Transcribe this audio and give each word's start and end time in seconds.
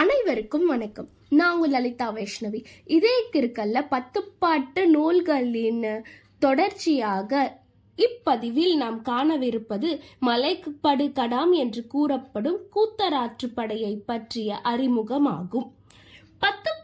அனைவருக்கும் 0.00 0.66
வணக்கம். 0.66 1.08
நான் 1.28 1.54
உங்கள் 1.54 1.70
லலிதா 1.70 2.12
வைஷ்ணவி. 2.12 2.64
இதே 2.84 3.24
கிருக்கல்ல 3.32 3.86
பத்து 3.88 4.22
பாட்டு 4.38 4.86
நூல்களின் 4.86 6.04
தொடர்ச்சியாக 6.38 7.60
இப்பதிவில் 7.96 8.76
நாம் 8.76 9.02
காணவிருப்பது 9.02 10.00
மலைப்படு 10.26 11.08
கடாம் 11.12 11.50
என்று 11.50 11.86
கூறப்படும் 11.86 12.58
கூத்தராற்றுப்படையை 12.74 13.96
பற்றிய 14.06 14.60
அறிமுகமாகும். 14.64 15.70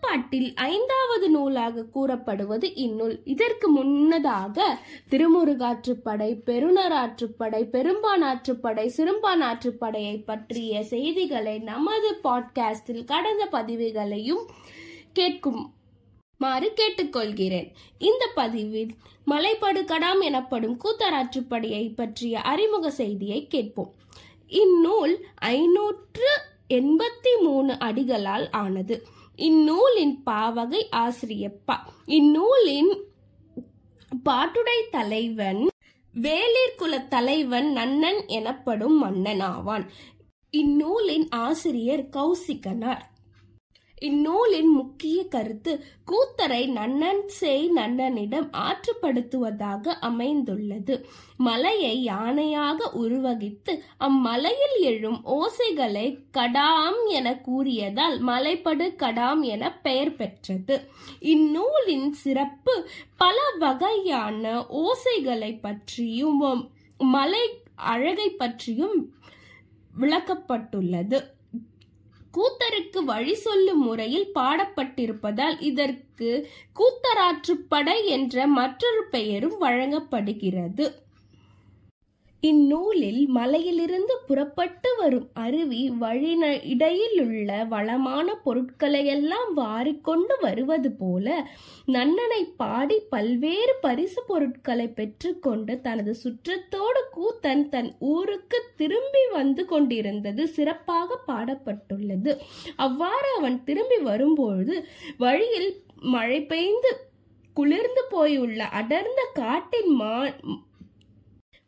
பத்துப்பாட்டில் 0.06 0.52
ஐந்தாவது 0.54 1.30
நூலாக 1.30 1.82
கூறப்படுவது 1.82 2.74
இந்நூல். 2.74 3.20
இதற்கு 3.24 3.68
முன்னதாக 3.68 4.78
திருமுருகாற்றுப்படை 5.10 6.40
பெருநராற்றுப்படை 6.46 7.62
பெரும்பானாற்றுப்படை 7.64 8.90
சிறும்பானாற்றுப்படையை 8.96 10.24
பற்றிய 10.24 10.84
செய்திகளை 10.84 11.58
நமது 11.58 12.20
பாட்காஸ்டில் 12.24 13.04
கடந்த 13.04 13.48
பதிவுகளையும் 13.52 14.44
கேட்கும் 15.12 15.72
மாறு 16.38 16.72
கேட்டுக்கொள்கிறேன். 16.76 17.72
இந்த 17.98 18.28
பதிவில் 18.34 18.94
மலைப்படு 19.26 19.84
கடாம் 19.84 20.20
எனப்படும் 20.20 20.80
கூத்தராற்றுப்படையை 20.84 21.94
பற்றிய 21.94 22.40
அறிமுக 22.40 22.90
செய்தியை 22.90 23.46
கேட்போம். 23.46 23.92
இந்நூல் 24.46 25.24
ஐநூற்று 25.34 26.28
எண்பத்தி 26.68 27.42
மூணு 27.42 27.78
அடிகளால் 27.78 28.50
ஆனது. 28.50 29.06
இந்நூலின் 29.36 30.22
பாவகை 30.26 30.86
ஆசிரியப்பா. 30.96 31.76
இந்நூலின் 32.04 33.04
பாட்டுடை 34.24 34.78
தலைவன் 34.90 35.68
வேளிர் 36.14 36.76
குல 36.76 37.00
தலைவன் 37.00 37.72
நன்னன் 37.76 38.26
எனப்படும் 38.26 38.98
மன்னன் 38.98 39.40
ஆவான் 39.40 39.90
இந்நூலின் 40.50 41.28
ஆசிரியர் 41.28 42.08
கௌசிகனார். 42.08 43.02
இந்நூலின் 43.98 44.68
முக்கிய 44.68 45.24
கருத்து 45.24 45.84
கூத்தரை 46.06 46.68
நன்னன் 46.68 47.26
செய் 47.26 47.72
நன்னனிடம் 47.74 48.48
ஆற்றுப்படுத்துவதாக 48.52 49.86
அமைந்துள்ளது. 49.86 51.06
மலையை 51.36 52.06
யானையாக 52.06 52.90
உருவகித்து 52.92 53.82
அம்மலையில் 53.98 54.80
எழும் 54.80 55.24
ஓசைகளை 55.24 56.18
கடாம் 56.32 57.06
என 57.06 57.36
கூறியதால் 57.36 58.24
மலைப்படு 58.24 58.94
கடாம் 58.96 59.40
என 59.40 59.78
பெயர் 59.78 60.16
பெற்றது. 60.16 60.88
இந்நூலின் 61.20 62.12
சிறப்பு 62.12 62.88
பல 63.16 63.40
வகையான 63.58 64.60
ஓசைகளை 64.60 65.58
பற்றியும் 65.60 66.70
மலை 66.98 67.62
அழகை 67.74 68.30
பற்றியும் 68.30 69.14
விளக்கப்பட்டுள்ளது. 70.00 71.34
கூத்தருக்கு 72.36 73.00
வழி 73.04 73.34
சொல்லும் 73.34 73.82
முறையில் 73.82 74.28
பாடப்பட்டிருப்பதால் 74.34 75.56
இதற்கு 75.60 76.30
கூத்தராற்றுப்படை 76.76 78.04
என்ற 78.04 78.46
மற்றொரு 78.46 79.04
பெயரும் 79.10 79.58
வழங்கப்படுகிறது. 79.58 81.04
இந்நூலில் 82.46 83.20
மலையிலிருந்து 83.28 84.14
புறப்பட்டு 84.26 84.90
வரும் 84.96 85.28
அருவி 85.34 85.82
வழி 85.98 86.32
இடையிலுள்ள 86.64 87.50
வளமான 87.64 88.34
பொருட்களையெல்லாம் 88.44 89.50
வாரிக்கொண்டு 89.56 90.34
வருவது 90.40 90.90
போல 90.92 91.26
நன்னனை 91.86 92.40
பாடி 92.56 92.98
பல்வேறு 93.10 93.74
பரிசு 93.80 94.22
பொருட்களை 94.26 94.86
பெற்றுக்கொண்டு 94.88 95.74
தனது 95.80 96.14
சுற்றத்தோடு 96.22 97.02
கூத்தன் 97.16 97.64
தன் 97.68 97.90
ஊருக்கு 98.12 98.60
திரும்பி 98.76 99.24
வந்து 99.32 99.64
கொண்டிருந்தது 99.64 100.48
சிறப்பாக 100.48 101.18
பாடப்பட்டுள்ளது. 101.28 102.32
அவ்வாறு 102.76 103.30
அவன் 103.38 103.58
திரும்பி 103.64 103.98
வரும்பொழுது 104.02 104.76
வழியில் 105.18 105.70
மழை 106.14 106.40
பெய்ந்து 106.44 106.90
குளிர்ந்து 107.56 108.02
போயுள்ள 108.10 108.58
அடர்ந்த 108.70 109.20
காட்டின் 109.34 109.92
மா 109.94 110.14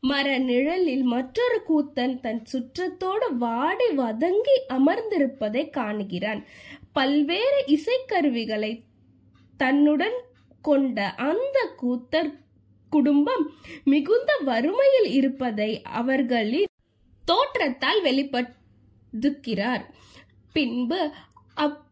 மர 0.00 0.38
நிழலில் 0.38 1.03
மற்றொரு 1.03 1.62
கூத்தன் 1.69 2.20
தன் 2.20 2.42
சுற்றத்தோடு 2.53 3.32
வாடி 3.38 3.88
வதங்கி 3.88 4.56
அமர்ந்திருப்பதை 4.69 5.62
காணுகிறான். 5.70 6.44
பல்வேறு 6.92 7.64
இசைக்கருவிகளை 7.66 8.82
தன்னுடன் 9.56 10.19
கொண்ட 10.62 11.14
அந்த 11.14 11.70
கூத்தர் 11.82 12.31
குடும்பம் 12.91 13.50
மிகுந்த 13.84 14.38
வறுமையில் 14.44 15.10
இருப்பதை 15.10 15.82
அவர்களின் 15.82 16.72
தோற்றத்தால் 17.25 18.03
வெளிப்படுத்துகிறார். 18.04 19.84
பின்பு 20.53 21.10
அப் 21.54 21.87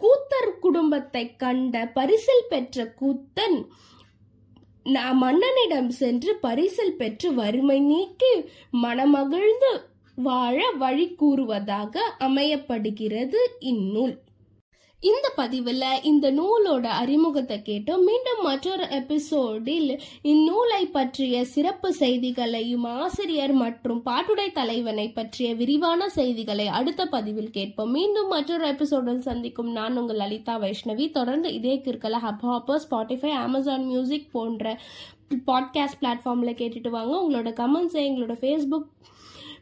கூத்தர் 0.00 0.58
குடும்பத்தை 0.60 1.36
கண்ட 1.36 1.86
பரிசில் 1.86 2.48
பெற்ற 2.48 2.94
கூத்தன் 3.00 3.58
நான் 4.84 5.22
மன்னனிடம் 5.22 5.88
சென்று 5.88 6.38
பரிசல் 6.42 6.96
பெற்று 6.98 7.34
வறுமை 7.34 7.80
நீக்கி 7.80 8.44
மனமகிழ்ந்து 8.82 9.72
வாழ 10.14 10.70
வழி 10.70 11.14
கூறுவதாக 11.14 12.14
அமையப்படுகிறது 12.20 13.36
இந்நூல். 13.58 14.18
இந்த 15.10 15.32
பதிவில் 15.36 15.84
இந்த 16.02 16.26
நூலோட 16.32 16.86
அறிமுகத்தை 16.86 17.56
கேட்டோம் 17.58 18.04
மீண்டும் 18.08 18.42
மற்றொரு 18.42 18.84
எபிசோடில் 18.90 19.88
இந்நூலை 20.22 20.82
பற்றிய 20.92 21.44
சிறப்பு 21.44 21.92
செய்திகளையும் 21.92 22.84
ஆசிரியர் 22.84 23.52
மற்றும் 23.52 24.02
பாட்டுடை 24.06 24.52
தலைவனை 24.52 25.06
பற்றிய 25.08 25.54
விரிவான 25.54 26.08
செய்திகளை 26.08 26.66
அடுத்த 26.66 27.06
பதிவில் 27.06 27.50
கேட்போம். 27.50 27.90
மீண்டும் 27.90 28.28
மற்றொரு 28.28 28.66
எபிசோடில் 28.66 29.20
சந்திக்கும் 29.20 29.72
நான் 29.72 29.96
உங்கள் 29.96 30.16
லலிதா 30.16 30.60
வைஷ்ணவி. 30.60 31.10
தொடர்ந்து 31.10 31.54
இதே 31.54 31.74
கிற்கல 31.84 32.20
hub 32.26 32.46
hopper 32.50 32.84
Spotify 32.90 33.32
Amazon 33.46 33.84
music 33.84 34.32
போன்ற 34.32 34.80
பாட்காஸ்ட் 35.46 36.00
பிளாட்ஃபார்மில் 36.00 36.58
கேட்டுட்டு 36.62 36.88
வாங்க. 36.88 37.14
உங்களோட 37.22 37.52
கமெண்ட்ஸை 37.62 38.02
எங்களோட 38.08 38.36
ஃபேஸ்புக் 38.42 38.88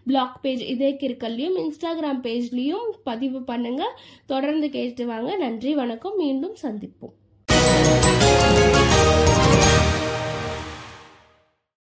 பிளாக் 0.07 0.43
பேஜ் 0.43 0.63
இதே 0.63 0.91
கிற்கல்லையும் 1.01 1.59
இன்ஸ்டாகிராம் 1.63 2.23
பேஜ்லேயும் 2.27 2.89
பதிவு 3.05 3.41
பண்ணுங்கள் 3.41 3.97
தொடர்ந்து 4.27 4.71
கேட்டு 4.71 5.07
வாங்க. 5.07 5.37
நன்றி 5.37 5.75
வணக்கம். 5.75 6.17
மீண்டும் 6.17 6.57
சந்திப்போம். 6.63 7.17